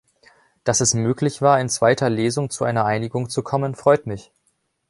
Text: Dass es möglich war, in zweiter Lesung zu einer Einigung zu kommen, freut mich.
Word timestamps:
Dass 0.63 0.81
es 0.81 0.95
möglich 0.95 1.43
war, 1.43 1.59
in 1.59 1.69
zweiter 1.69 2.09
Lesung 2.09 2.49
zu 2.49 2.63
einer 2.63 2.85
Einigung 2.85 3.29
zu 3.29 3.43
kommen, 3.43 3.75
freut 3.75 4.07
mich. 4.07 4.31